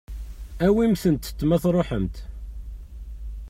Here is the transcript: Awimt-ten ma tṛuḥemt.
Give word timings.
Awimt-ten 0.65 1.45
ma 1.49 1.57
tṛuḥemt. 1.63 2.15